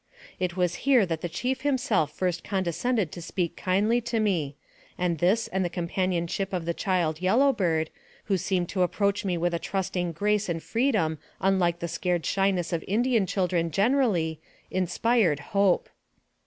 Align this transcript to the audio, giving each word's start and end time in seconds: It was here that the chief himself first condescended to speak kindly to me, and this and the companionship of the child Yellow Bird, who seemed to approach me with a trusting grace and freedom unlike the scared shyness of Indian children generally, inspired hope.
It 0.39 0.57
was 0.57 0.77
here 0.89 1.05
that 1.05 1.21
the 1.21 1.29
chief 1.29 1.61
himself 1.61 2.11
first 2.11 2.43
condescended 2.43 3.11
to 3.11 3.21
speak 3.21 3.55
kindly 3.55 4.01
to 4.01 4.19
me, 4.19 4.55
and 4.97 5.19
this 5.19 5.47
and 5.49 5.63
the 5.63 5.69
companionship 5.69 6.53
of 6.53 6.65
the 6.65 6.73
child 6.73 7.21
Yellow 7.21 7.53
Bird, 7.53 7.91
who 8.23 8.35
seemed 8.35 8.67
to 8.69 8.81
approach 8.81 9.23
me 9.23 9.37
with 9.37 9.53
a 9.53 9.59
trusting 9.59 10.13
grace 10.13 10.49
and 10.49 10.63
freedom 10.63 11.19
unlike 11.39 11.77
the 11.81 11.87
scared 11.87 12.25
shyness 12.25 12.73
of 12.73 12.83
Indian 12.87 13.27
children 13.27 13.69
generally, 13.69 14.39
inspired 14.71 15.39
hope. 15.53 15.87